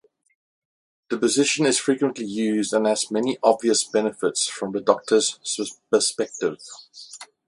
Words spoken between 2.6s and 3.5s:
and has many